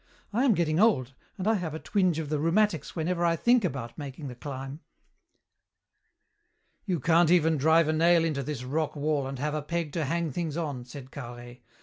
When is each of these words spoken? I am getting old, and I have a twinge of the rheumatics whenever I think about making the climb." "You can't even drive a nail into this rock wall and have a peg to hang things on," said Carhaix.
I 0.33 0.45
am 0.45 0.55
getting 0.55 0.79
old, 0.79 1.13
and 1.37 1.47
I 1.47 1.53
have 1.53 1.75
a 1.75 1.79
twinge 1.79 2.17
of 2.17 2.29
the 2.29 2.39
rheumatics 2.39 2.95
whenever 2.95 3.23
I 3.23 3.35
think 3.35 3.63
about 3.63 3.99
making 3.99 4.29
the 4.29 4.35
climb." 4.35 4.79
"You 6.87 6.99
can't 6.99 7.29
even 7.29 7.55
drive 7.55 7.87
a 7.87 7.93
nail 7.93 8.25
into 8.25 8.41
this 8.41 8.63
rock 8.63 8.95
wall 8.95 9.27
and 9.27 9.37
have 9.37 9.53
a 9.53 9.61
peg 9.61 9.91
to 9.91 10.05
hang 10.05 10.31
things 10.31 10.57
on," 10.57 10.85
said 10.85 11.11
Carhaix. 11.11 11.61